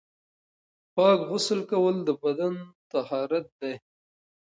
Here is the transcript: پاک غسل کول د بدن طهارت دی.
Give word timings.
پاک 0.95 1.19
غسل 1.29 1.59
کول 1.71 1.95
د 2.07 2.09
بدن 2.23 2.53
طهارت 2.91 3.47
دی. 3.61 3.73